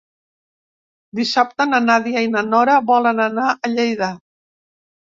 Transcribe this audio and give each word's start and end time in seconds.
Dissabte 1.19 1.69
na 1.69 1.81
Nàdia 1.85 2.25
i 2.31 2.33
na 2.39 2.45
Nora 2.49 2.81
volen 2.91 3.25
anar 3.31 3.49
a 3.57 3.75
Lleida. 3.79 4.13